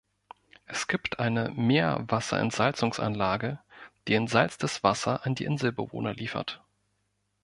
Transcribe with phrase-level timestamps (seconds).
[0.65, 3.59] Es gibt eine Meerwasserentsalzungsanlage,
[4.07, 6.63] die entsalztes Wasser an die Inselbewohner liefert.